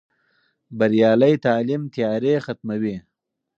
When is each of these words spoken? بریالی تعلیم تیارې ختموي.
بریالی 0.77 1.33
تعلیم 1.45 1.81
تیارې 1.93 2.33
ختموي. 2.45 2.95